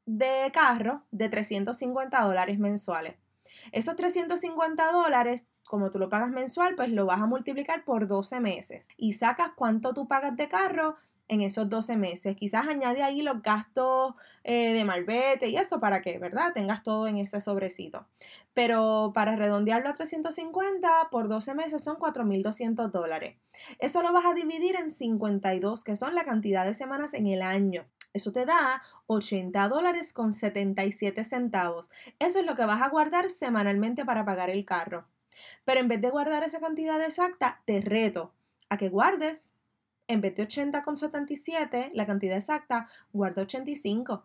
de 0.07 0.51
carro 0.53 1.03
de 1.11 1.29
350 1.29 2.23
dólares 2.23 2.59
mensuales. 2.59 3.17
Esos 3.73 3.97
350 3.97 4.93
dólares 4.93 5.49
como 5.67 5.91
tú 5.91 5.99
lo 5.99 6.09
pagas 6.09 6.31
mensual, 6.31 6.75
pues 6.77 6.91
lo 6.91 7.07
vas 7.07 7.21
a 7.21 7.27
multiplicar 7.27 7.85
por 7.85 8.07
12 8.07 8.41
meses 8.41 8.89
y 8.97 9.13
sacas 9.13 9.51
cuánto 9.57 9.93
tú 9.93 10.09
pagas 10.09 10.37
de 10.37 10.49
carro 10.49 10.97
en 11.29 11.41
esos 11.43 11.69
12 11.69 11.97
meses. 11.97 12.37
Quizás 12.37 12.69
añade 12.69 13.03
ahí 13.03 13.23
los 13.23 13.43
gastos 13.43 14.15
eh, 14.45 14.73
de 14.73 14.85
malvete 14.85 15.49
y 15.49 15.57
eso 15.57 15.81
para 15.81 16.03
que, 16.03 16.19
¿verdad? 16.19 16.53
Tengas 16.55 16.83
todo 16.83 17.09
en 17.09 17.19
ese 17.19 17.41
sobrecito. 17.41 18.07
Pero 18.55 19.13
para 19.15 19.37
redondearlo 19.37 19.89
a 19.91 19.95
350 19.95 21.09
por 21.11 21.29
12 21.29 21.55
meses 21.55 21.85
son 21.85 21.97
4.200 21.97 22.91
dólares. 22.91 23.37
Eso 23.79 24.03
lo 24.03 24.13
vas 24.13 24.27
a 24.27 24.35
dividir 24.35 24.77
en 24.77 24.91
52, 24.91 25.85
que 25.85 25.97
son 25.97 26.15
la 26.15 26.25
cantidad 26.25 26.65
de 26.65 26.75
semanas 26.75 27.15
en 27.15 27.27
el 27.27 27.43
año. 27.43 27.87
Eso 28.13 28.33
te 28.33 28.47
da 28.47 28.81
80 29.09 29.69
dólares 29.69 30.13
con 30.13 30.33
77 30.33 31.23
centavos. 31.23 31.91
Eso 32.19 32.39
es 32.39 32.47
lo 32.47 32.55
que 32.55 32.65
vas 32.65 32.81
a 32.81 32.89
guardar 32.89 33.29
semanalmente 33.29 34.05
para 34.07 34.25
pagar 34.25 34.49
el 34.49 34.65
carro. 34.65 35.07
Pero 35.65 35.81
en 35.81 35.89
vez 35.89 36.01
de 36.01 36.11
guardar 36.11 36.43
esa 36.45 36.61
cantidad 36.61 37.01
exacta, 37.01 37.63
te 37.65 37.81
reto 37.81 38.33
a 38.69 38.77
que 38.77 38.89
guardes 38.89 39.55
en 40.09 40.21
vez 40.21 40.37
de 40.37 40.47
80,77, 40.47 41.91
la 41.93 42.07
cantidad 42.07 42.37
exacta, 42.37 42.89
guarda 43.13 43.43
85 43.43 44.25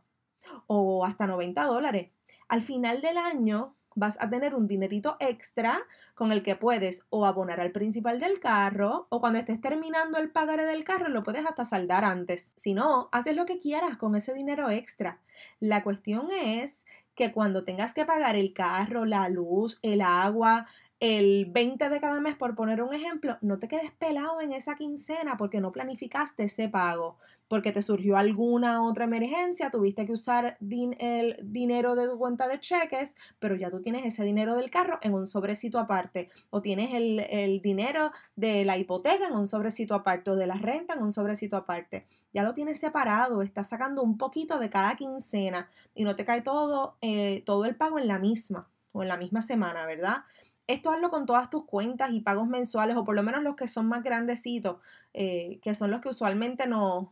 o 0.68 1.06
hasta 1.06 1.28
90 1.28 1.64
dólares. 1.64 2.12
Al 2.48 2.62
final 2.62 3.02
del 3.02 3.18
año 3.18 3.76
vas 3.96 4.22
a 4.22 4.30
tener 4.30 4.56
un 4.56 4.68
dinerito 4.68 5.18
extra 5.20 5.82
con 6.16 6.32
el 6.32 6.44
que 6.44 6.56
puedes 6.56 7.06
o 7.10 7.26
abonar 7.26 7.60
al 7.60 7.72
principal 7.72 8.20
del 8.20 8.40
carro 8.40 9.08
o 9.10 9.20
cuando 9.20 9.40
estés 9.40 9.60
terminando 9.60 10.18
el 10.18 10.32
pagaré 10.32 10.66
del 10.66 10.84
carro 10.84 11.10
lo 11.10 11.24
puedes 11.24 11.46
hasta 11.46 11.66
saldar 11.66 12.06
antes. 12.06 12.54
Si 12.56 12.74
no, 12.74 13.10
haces 13.12 13.36
lo 13.36 13.46
que 13.46 13.60
quieras 13.60 13.98
con 13.98 14.16
ese 14.16 14.34
dinero 14.34 14.70
extra. 14.70 15.20
La 15.60 15.84
cuestión 15.84 16.30
es 16.32 16.86
que 17.16 17.34
cuando 17.34 17.66
tengas 17.66 17.94
que 17.94 18.06
pagar 18.06 18.36
el 18.36 18.54
carro, 18.54 19.06
la 19.06 19.28
luz, 19.28 19.80
el 19.82 20.02
agua, 20.02 20.68
el 21.02 21.48
20 21.48 21.90
de 21.90 22.00
cada 22.00 22.22
mes, 22.22 22.36
por 22.36 22.54
poner 22.54 22.84
un 22.84 22.94
ejemplo, 22.94 23.40
no 23.42 23.58
te 23.58 23.68
quedes 23.68 23.90
pelado 23.92 24.40
en 24.40 24.54
esa 24.54 24.76
quincena 24.76 25.36
porque 25.36 25.60
no 25.60 25.72
planificaste 25.72 26.44
ese 26.44 26.70
pago, 26.70 27.18
porque 27.48 27.72
te 27.72 27.82
surgió 27.82 28.18
alguna 28.18 28.84
otra 28.84 29.06
emergencia, 29.06 29.72
tuviste 29.72 30.06
que 30.06 30.14
usar 30.14 30.54
el 30.62 31.38
dinero 31.42 31.96
de 31.96 32.08
tu 32.08 32.20
cuenta 32.20 32.48
de 32.48 32.60
cheques, 32.60 33.16
pero 33.40 33.56
ya 33.56 33.72
tú 33.72 33.82
tienes 33.82 34.06
ese 34.06 34.24
dinero 34.24 34.56
del 34.56 34.70
carro 34.70 35.00
en 35.02 35.16
un 35.16 35.26
sobrecito 35.26 35.80
aparte, 35.80 36.30
o 36.52 36.62
tienes 36.62 36.94
el, 36.94 37.22
el 37.32 37.64
dinero 37.64 38.12
de 38.36 38.64
la 38.64 38.78
hipoteca 38.78 39.28
en 39.28 39.34
un 39.34 39.48
sobrecito 39.48 39.96
aparte, 39.96 40.30
o 40.30 40.36
de 40.36 40.46
la 40.46 40.56
renta 40.56 40.94
en 40.94 41.02
un 41.02 41.12
sobrecito 41.12 41.58
aparte. 41.58 42.06
Ya 42.32 42.44
lo 42.44 42.54
tienes 42.54 42.80
separado, 42.80 43.42
estás 43.42 43.70
sacando 43.70 44.04
un 44.04 44.20
poquito 44.20 44.60
de 44.60 44.70
cada 44.70 44.96
quincena 44.96 45.68
y 45.96 46.04
no 46.04 46.16
te 46.16 46.26
cae 46.26 46.42
todo, 46.42 46.98
eh, 47.02 47.42
todo 47.44 47.66
el 47.66 47.76
pago 47.76 47.98
en 47.98 48.08
la 48.08 48.20
misma 48.20 48.70
o 48.92 49.02
en 49.02 49.08
la 49.08 49.18
misma 49.18 49.42
semana, 49.42 49.86
¿verdad? 49.86 50.26
Esto 50.72 50.90
hazlo 50.90 51.10
con 51.10 51.26
todas 51.26 51.50
tus 51.50 51.66
cuentas 51.66 52.12
y 52.12 52.22
pagos 52.22 52.48
mensuales, 52.48 52.96
o 52.96 53.04
por 53.04 53.16
lo 53.16 53.24
menos 53.24 53.44
los 53.44 53.56
que 53.56 53.68
son 53.68 53.88
más 53.88 54.04
grandecitos, 54.04 54.78
eh, 55.14 55.60
que 55.62 55.74
son 55.74 55.92
los 55.92 56.00
que 56.00 56.10
usualmente 56.10 56.66
nos, 56.66 57.10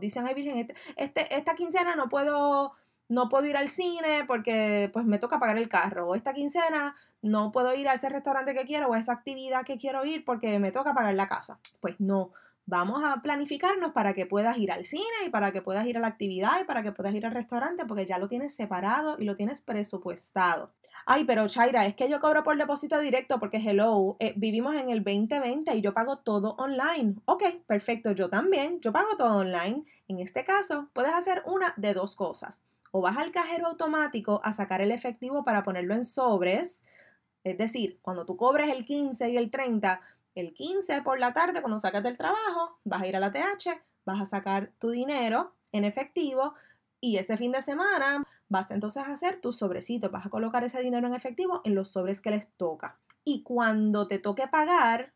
dicen, 0.00 0.26
ay 0.26 0.34
Virgen, 0.34 0.56
este, 0.56 0.74
este, 0.96 1.36
esta 1.36 1.54
quincena 1.54 1.94
no 1.94 2.08
puedo, 2.08 2.72
no 3.08 3.28
puedo 3.28 3.44
ir 3.44 3.58
al 3.58 3.68
cine 3.68 4.24
porque 4.26 4.88
pues 4.94 5.04
me 5.04 5.18
toca 5.18 5.38
pagar 5.38 5.58
el 5.58 5.68
carro, 5.68 6.08
o 6.08 6.14
esta 6.14 6.32
quincena 6.32 6.96
no 7.20 7.52
puedo 7.52 7.74
ir 7.74 7.86
a 7.86 7.94
ese 7.94 8.08
restaurante 8.08 8.54
que 8.54 8.64
quiero 8.64 8.88
o 8.88 8.94
a 8.94 8.98
esa 8.98 9.12
actividad 9.12 9.64
que 9.64 9.76
quiero 9.76 10.06
ir 10.06 10.24
porque 10.24 10.58
me 10.58 10.72
toca 10.72 10.94
pagar 10.94 11.14
la 11.14 11.26
casa. 11.26 11.58
Pues 11.82 11.96
no, 11.98 12.32
vamos 12.64 13.04
a 13.04 13.20
planificarnos 13.22 13.92
para 13.92 14.14
que 14.14 14.24
puedas 14.24 14.56
ir 14.58 14.72
al 14.72 14.84
cine 14.84 15.04
y 15.26 15.30
para 15.30 15.52
que 15.52 15.60
puedas 15.60 15.86
ir 15.86 15.98
a 15.98 16.00
la 16.00 16.08
actividad 16.08 16.60
y 16.60 16.64
para 16.64 16.82
que 16.82 16.92
puedas 16.92 17.14
ir 17.14 17.26
al 17.26 17.32
restaurante 17.32 17.84
porque 17.84 18.06
ya 18.06 18.18
lo 18.18 18.28
tienes 18.28 18.54
separado 18.54 19.16
y 19.18 19.24
lo 19.24 19.36
tienes 19.36 19.60
presupuestado. 19.60 20.72
Ay, 21.04 21.24
pero 21.24 21.46
Chaira, 21.46 21.86
es 21.86 21.94
que 21.94 22.08
yo 22.08 22.18
cobro 22.18 22.42
por 22.42 22.56
depósito 22.56 22.98
directo 23.00 23.38
porque, 23.38 23.58
hello, 23.58 24.16
eh, 24.18 24.32
vivimos 24.36 24.74
en 24.74 24.90
el 24.90 25.04
2020 25.04 25.74
y 25.74 25.80
yo 25.80 25.92
pago 25.94 26.18
todo 26.18 26.54
online. 26.58 27.16
Ok, 27.26 27.42
perfecto, 27.66 28.12
yo 28.12 28.30
también, 28.30 28.80
yo 28.80 28.92
pago 28.92 29.16
todo 29.16 29.38
online. 29.38 29.84
En 30.08 30.18
este 30.18 30.44
caso, 30.44 30.88
puedes 30.92 31.12
hacer 31.12 31.42
una 31.46 31.74
de 31.76 31.94
dos 31.94 32.16
cosas. 32.16 32.64
O 32.90 33.00
vas 33.00 33.18
al 33.18 33.30
cajero 33.30 33.66
automático 33.66 34.40
a 34.42 34.52
sacar 34.52 34.80
el 34.80 34.90
efectivo 34.90 35.44
para 35.44 35.62
ponerlo 35.62 35.94
en 35.94 36.04
sobres. 36.04 36.84
Es 37.44 37.58
decir, 37.58 37.98
cuando 38.02 38.24
tú 38.24 38.36
cobres 38.36 38.70
el 38.70 38.84
15 38.84 39.30
y 39.30 39.36
el 39.36 39.50
30, 39.50 40.00
el 40.34 40.54
15 40.54 41.02
por 41.02 41.18
la 41.18 41.32
tarde, 41.32 41.60
cuando 41.60 41.78
sacas 41.78 42.02
del 42.02 42.16
trabajo, 42.16 42.78
vas 42.84 43.02
a 43.02 43.06
ir 43.06 43.16
a 43.16 43.20
la 43.20 43.32
TH, 43.32 43.80
vas 44.04 44.20
a 44.20 44.24
sacar 44.24 44.72
tu 44.78 44.90
dinero 44.90 45.54
en 45.72 45.84
efectivo 45.84 46.54
y 47.00 47.18
ese 47.18 47.36
fin 47.36 47.52
de 47.52 47.62
semana 47.62 48.24
vas 48.48 48.70
entonces 48.70 49.04
a 49.04 49.12
hacer 49.12 49.40
tus 49.40 49.58
sobrecitos, 49.58 50.10
vas 50.10 50.26
a 50.26 50.30
colocar 50.30 50.64
ese 50.64 50.82
dinero 50.82 51.06
en 51.06 51.14
efectivo 51.14 51.60
en 51.64 51.74
los 51.74 51.90
sobres 51.90 52.20
que 52.20 52.30
les 52.30 52.48
toca. 52.56 52.98
Y 53.24 53.42
cuando 53.42 54.06
te 54.06 54.18
toque 54.18 54.46
pagar 54.48 55.12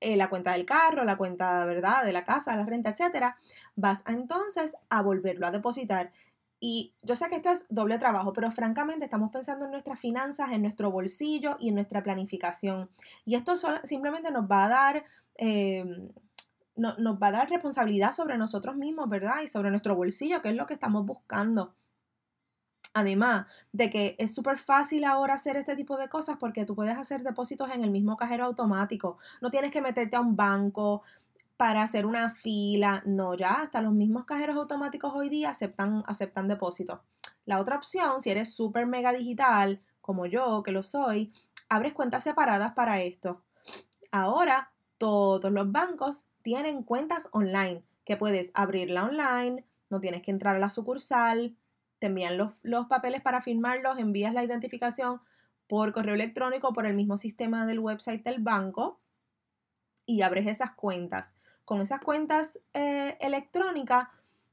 eh, 0.00 0.16
la 0.16 0.28
cuenta 0.28 0.52
del 0.52 0.66
carro, 0.66 1.04
la 1.04 1.16
cuenta, 1.16 1.64
¿verdad?, 1.64 2.04
de 2.04 2.12
la 2.12 2.24
casa, 2.24 2.56
la 2.56 2.66
renta, 2.66 2.90
etcétera, 2.90 3.36
vas 3.76 4.04
entonces 4.06 4.76
a 4.90 5.02
volverlo 5.02 5.46
a 5.46 5.50
depositar. 5.50 6.12
Y 6.60 6.94
yo 7.02 7.16
sé 7.16 7.28
que 7.28 7.36
esto 7.36 7.50
es 7.50 7.66
doble 7.68 7.98
trabajo, 7.98 8.32
pero 8.32 8.50
francamente 8.50 9.04
estamos 9.04 9.30
pensando 9.30 9.64
en 9.64 9.70
nuestras 9.70 9.98
finanzas, 9.98 10.52
en 10.52 10.62
nuestro 10.62 10.90
bolsillo 10.90 11.56
y 11.58 11.68
en 11.68 11.74
nuestra 11.74 12.02
planificación. 12.02 12.90
Y 13.24 13.34
esto 13.34 13.54
simplemente 13.84 14.30
nos 14.30 14.44
va 14.44 14.64
a 14.64 14.68
dar 14.68 15.04
eh, 15.36 15.84
nos 16.76 17.22
va 17.22 17.28
a 17.28 17.32
dar 17.32 17.50
responsabilidad 17.50 18.12
sobre 18.12 18.38
nosotros 18.38 18.76
mismos, 18.76 19.08
¿verdad? 19.08 19.42
Y 19.42 19.48
sobre 19.48 19.70
nuestro 19.70 19.94
bolsillo, 19.94 20.42
que 20.42 20.50
es 20.50 20.56
lo 20.56 20.66
que 20.66 20.74
estamos 20.74 21.06
buscando. 21.06 21.74
Además 22.92 23.46
de 23.72 23.90
que 23.90 24.14
es 24.18 24.32
súper 24.32 24.58
fácil 24.58 25.04
ahora 25.04 25.34
hacer 25.34 25.56
este 25.56 25.74
tipo 25.74 25.96
de 25.96 26.08
cosas 26.08 26.36
porque 26.38 26.64
tú 26.64 26.76
puedes 26.76 26.96
hacer 26.96 27.22
depósitos 27.22 27.70
en 27.70 27.82
el 27.82 27.90
mismo 27.90 28.16
cajero 28.16 28.44
automático. 28.44 29.18
No 29.40 29.50
tienes 29.50 29.72
que 29.72 29.80
meterte 29.80 30.16
a 30.16 30.20
un 30.20 30.36
banco 30.36 31.02
para 31.56 31.82
hacer 31.82 32.06
una 32.06 32.30
fila. 32.30 33.02
No, 33.04 33.34
ya 33.34 33.62
hasta 33.62 33.80
los 33.80 33.92
mismos 33.92 34.26
cajeros 34.26 34.56
automáticos 34.56 35.12
hoy 35.14 35.28
día 35.28 35.50
aceptan, 35.50 36.04
aceptan 36.06 36.46
depósitos. 36.46 37.00
La 37.46 37.58
otra 37.58 37.76
opción, 37.76 38.20
si 38.20 38.30
eres 38.30 38.54
súper 38.54 38.86
mega 38.86 39.12
digital, 39.12 39.82
como 40.00 40.26
yo, 40.26 40.62
que 40.62 40.70
lo 40.70 40.82
soy, 40.82 41.32
abres 41.68 41.94
cuentas 41.94 42.22
separadas 42.22 42.72
para 42.74 43.00
esto. 43.00 43.42
Ahora 44.12 44.70
todos 44.98 45.50
los 45.50 45.70
bancos 45.72 46.26
tienen 46.44 46.82
cuentas 46.82 47.30
online, 47.32 47.82
que 48.04 48.18
puedes 48.18 48.52
abrirla 48.54 49.04
online, 49.04 49.64
no 49.88 49.98
tienes 49.98 50.22
que 50.22 50.30
entrar 50.30 50.54
a 50.54 50.58
la 50.58 50.68
sucursal, 50.68 51.56
te 51.98 52.06
envían 52.08 52.36
los, 52.36 52.86
papeles 52.86 53.22
para 53.22 53.40
firmarlos, 53.40 53.98
envías 53.98 54.34
la 54.34 54.44
identificación 54.44 55.22
por 55.66 55.94
correo 55.94 56.14
electrónico 56.14 56.74
por 56.74 56.86
el 56.86 56.94
mismo 56.94 57.16
sistema 57.16 57.64
del 57.64 57.80
website 57.80 58.22
del 58.22 58.42
banco 58.42 59.00
y 60.04 60.20
abres 60.20 60.46
esas 60.46 60.72
cuentas. 60.72 61.36
Con 61.64 61.80
esas 61.80 62.00
cuentas 62.00 62.60
eh, 62.74 63.16
electrónicas, 63.20 64.08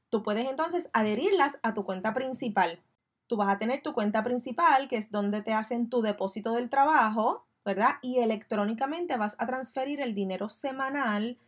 tú 0.08 0.22
puedes 0.22 0.48
entonces 0.48 0.88
adherirlas 0.94 1.58
a 1.62 1.74
tu 1.74 1.84
cuenta 1.84 2.14
principal. 2.14 2.80
Tú 3.26 3.36
vas 3.36 3.50
a 3.50 3.58
tener 3.58 3.82
tu 3.82 3.92
cuenta 3.92 4.24
principal, 4.24 4.88
que 4.88 4.96
es 4.96 5.10
donde 5.10 5.42
te 5.42 5.52
hacen 5.52 5.90
tu 5.90 6.00
depósito 6.00 6.54
del 6.54 6.70
trabajo, 6.70 7.46
¿verdad? 7.66 7.96
Y 8.00 8.20
electrónicamente 8.20 9.18
vas 9.18 9.36
a 9.38 9.46
transferir 9.46 10.00
el 10.00 10.14
dinero 10.14 10.48
semanal 10.48 11.38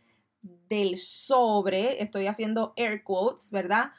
del 0.69 0.97
sobre, 0.97 2.01
estoy 2.01 2.27
haciendo 2.27 2.73
air 2.75 3.03
quotes, 3.03 3.51
¿verdad? 3.51 3.91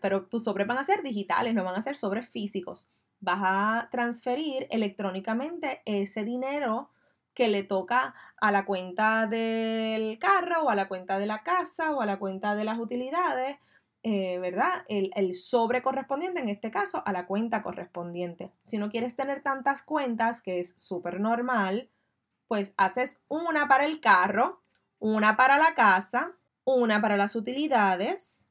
pero 0.00 0.26
tus 0.26 0.44
sobres 0.44 0.66
van 0.66 0.78
a 0.78 0.84
ser 0.84 1.02
digitales, 1.02 1.54
no 1.54 1.64
van 1.64 1.74
a 1.74 1.82
ser 1.82 1.96
sobres 1.96 2.28
físicos. 2.28 2.88
Vas 3.20 3.40
a 3.42 3.88
transferir 3.90 4.66
electrónicamente 4.70 5.82
ese 5.84 6.24
dinero 6.24 6.90
que 7.34 7.48
le 7.48 7.62
toca 7.62 8.14
a 8.40 8.52
la 8.52 8.64
cuenta 8.64 9.26
del 9.26 10.18
carro 10.18 10.64
o 10.64 10.70
a 10.70 10.74
la 10.74 10.88
cuenta 10.88 11.18
de 11.18 11.26
la 11.26 11.38
casa 11.38 11.94
o 11.94 12.00
a 12.00 12.06
la 12.06 12.18
cuenta 12.18 12.54
de 12.54 12.64
las 12.64 12.78
utilidades, 12.78 13.58
eh, 14.02 14.38
¿verdad? 14.38 14.84
El, 14.88 15.10
el, 15.14 15.34
sobre 15.34 15.82
correspondiente, 15.82 16.40
en 16.40 16.48
este 16.48 16.70
caso, 16.70 17.02
a 17.04 17.12
la 17.12 17.26
cuenta 17.26 17.60
correspondiente. 17.60 18.50
Si 18.64 18.78
no 18.78 18.90
quieres 18.90 19.14
tener 19.14 19.42
tantas 19.42 19.82
cuentas, 19.82 20.40
que 20.40 20.58
es 20.58 20.72
súper 20.76 21.20
normal, 21.20 21.90
pues 22.48 22.74
haces 22.78 23.22
una 23.28 23.68
para 23.68 23.84
el 23.84 24.00
carro, 24.00 24.59
una 25.00 25.36
para 25.36 25.58
la 25.58 25.74
casa, 25.74 26.32
una 26.64 27.00
para 27.00 27.16
las 27.16 27.34
utilidades 27.34 28.46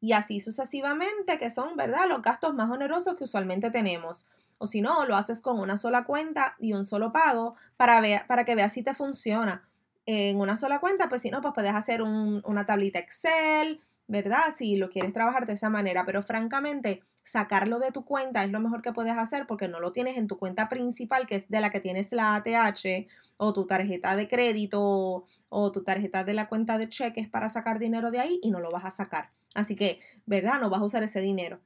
y 0.00 0.12
así 0.12 0.40
sucesivamente, 0.40 1.38
que 1.38 1.50
son, 1.50 1.76
¿verdad?, 1.76 2.08
los 2.08 2.22
gastos 2.22 2.54
más 2.54 2.70
onerosos 2.70 3.16
que 3.16 3.24
usualmente 3.24 3.70
tenemos. 3.70 4.28
O 4.58 4.66
si 4.66 4.80
no, 4.80 5.04
lo 5.04 5.16
haces 5.16 5.40
con 5.40 5.58
una 5.58 5.76
sola 5.76 6.04
cuenta 6.04 6.56
y 6.58 6.72
un 6.74 6.84
solo 6.84 7.12
pago 7.12 7.56
para, 7.76 8.00
ver, 8.00 8.26
para 8.26 8.44
que 8.44 8.54
veas 8.54 8.72
si 8.72 8.82
te 8.82 8.94
funciona. 8.94 9.68
En 10.06 10.38
una 10.38 10.56
sola 10.56 10.78
cuenta, 10.78 11.08
pues 11.08 11.22
si 11.22 11.30
no, 11.30 11.40
pues 11.40 11.54
puedes 11.54 11.74
hacer 11.74 12.02
una 12.02 12.66
tablita 12.66 12.98
Excel, 12.98 13.80
¿verdad? 14.06 14.44
Si 14.54 14.76
lo 14.76 14.90
quieres 14.90 15.12
trabajar 15.12 15.46
de 15.46 15.54
esa 15.54 15.70
manera, 15.70 16.04
pero 16.04 16.22
francamente, 16.22 17.02
sacarlo 17.24 17.78
de 17.78 17.90
tu 17.90 18.04
cuenta 18.04 18.44
es 18.44 18.50
lo 18.50 18.60
mejor 18.60 18.82
que 18.82 18.92
puedes 18.92 19.16
hacer 19.16 19.46
porque 19.46 19.66
no 19.66 19.80
lo 19.80 19.92
tienes 19.92 20.18
en 20.18 20.26
tu 20.26 20.36
cuenta 20.38 20.68
principal, 20.68 21.26
que 21.26 21.36
es 21.36 21.48
de 21.48 21.60
la 21.60 21.70
que 21.70 21.80
tienes 21.80 22.12
la 22.12 22.34
ATH 22.34 23.08
o 23.38 23.52
tu 23.52 23.66
tarjeta 23.66 24.14
de 24.14 24.28
crédito 24.28 25.24
o 25.48 25.72
tu 25.72 25.82
tarjeta 25.82 26.22
de 26.22 26.34
la 26.34 26.48
cuenta 26.48 26.78
de 26.78 26.88
cheques 26.88 27.28
para 27.28 27.48
sacar 27.48 27.78
dinero 27.78 28.10
de 28.10 28.20
ahí 28.20 28.38
y 28.42 28.50
no 28.50 28.60
lo 28.60 28.70
vas 28.70 28.84
a 28.84 28.90
sacar. 28.90 29.30
Así 29.54 29.74
que, 29.74 30.00
¿verdad? 30.26 30.60
No 30.60 30.68
vas 30.68 30.82
a 30.82 30.84
usar 30.84 31.02
ese 31.02 31.20
dinero. 31.20 31.60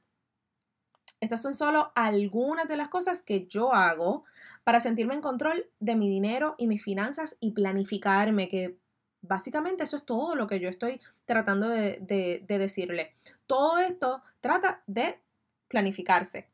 Estas 1.19 1.41
son 1.41 1.53
solo 1.53 1.91
algunas 1.95 2.67
de 2.69 2.77
las 2.77 2.87
cosas 2.87 3.21
que 3.21 3.45
yo 3.45 3.73
hago 3.73 4.23
para 4.63 4.79
sentirme 4.79 5.15
en 5.15 5.21
control 5.21 5.69
de 5.79 5.95
mi 5.95 6.09
dinero 6.09 6.55
y 6.57 6.67
mis 6.67 6.81
finanzas 6.81 7.35
y 7.41 7.51
planificarme, 7.51 8.47
que 8.47 8.77
Básicamente 9.21 9.83
eso 9.83 9.97
es 9.97 10.05
todo 10.05 10.35
lo 10.35 10.47
que 10.47 10.59
yo 10.59 10.69
estoy 10.69 11.01
tratando 11.25 11.67
de, 11.67 12.43
decirle. 12.47 13.13
Todo 13.47 13.77
esto 13.77 14.21
trata 14.39 14.81
de 14.87 15.19
planificarse. 15.67 16.47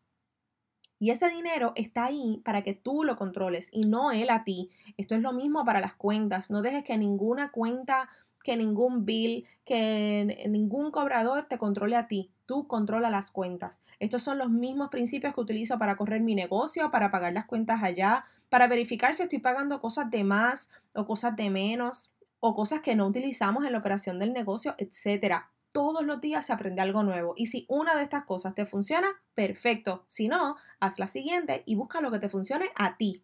Y 0.97 1.11
ese 1.11 1.29
dinero 1.29 1.73
está 1.75 2.05
ahí 2.05 2.41
para 2.43 2.63
que 2.63 2.73
tú 2.73 3.03
lo 3.03 3.17
controles 3.17 3.69
y 3.71 3.85
no 3.85 4.11
él 4.11 4.29
a 4.29 4.43
ti. 4.43 4.71
Esto 4.97 5.13
es 5.13 5.21
lo 5.21 5.33
mismo 5.33 5.63
para 5.65 5.81
las 5.81 5.93
cuentas. 5.93 6.49
No 6.49 6.61
dejes 6.61 6.83
que 6.83 6.97
ninguna 6.97 7.51
cuenta, 7.51 8.09
que 8.43 8.55
ningún 8.55 9.05
bill, 9.05 9.45
que 9.65 10.45
ningún 10.49 10.91
cobrador 10.91 11.45
te 11.47 11.57
controle 11.57 11.97
a 11.97 12.07
ti. 12.07 12.31
Tú 12.45 12.67
controla 12.67 13.09
las 13.09 13.29
cuentas. 13.29 13.81
Estos 13.99 14.23
son 14.23 14.37
los 14.37 14.49
mismos 14.49 14.89
principios 14.89 15.33
que 15.33 15.41
utilizo 15.41 15.77
para 15.77 15.97
correr 15.97 16.21
mi 16.21 16.33
negocio, 16.33 16.91
para 16.91 17.11
pagar 17.11 17.33
las 17.33 17.45
cuentas 17.45 17.83
allá, 17.83 18.25
para 18.49 18.67
verificar 18.67 19.13
si 19.13 19.23
estoy 19.23 19.39
pagando 19.39 19.81
cosas 19.81 20.09
de 20.09 20.23
más 20.23 20.71
o 20.93 21.05
cosas 21.05 21.35
de 21.35 21.49
menos 21.49 22.14
o 22.39 22.53
cosas 22.53 22.81
que 22.81 22.95
no 22.95 23.07
utilizamos 23.07 23.65
en 23.65 23.71
la 23.71 23.79
operación 23.79 24.19
del 24.19 24.33
negocio, 24.33 24.75
etc. 24.77 25.43
Todos 25.71 26.05
los 26.05 26.21
días 26.21 26.45
se 26.45 26.53
aprende 26.53 26.81
algo 26.81 27.03
nuevo 27.03 27.33
y 27.35 27.47
si 27.47 27.65
una 27.69 27.95
de 27.95 28.03
estas 28.03 28.25
cosas 28.25 28.55
te 28.55 28.65
funciona, 28.65 29.07
perfecto. 29.33 30.05
Si 30.07 30.27
no, 30.27 30.55
haz 30.79 30.99
la 30.99 31.07
siguiente 31.07 31.63
y 31.65 31.75
busca 31.75 32.01
lo 32.01 32.11
que 32.11 32.19
te 32.19 32.29
funcione 32.29 32.69
a 32.75 32.97
ti. 32.97 33.23